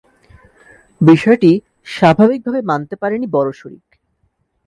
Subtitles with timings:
[1.01, 1.51] বিষয়টি
[1.87, 3.85] স্বাভাবিকভাবে মানতে পারেনি বড় শরিক।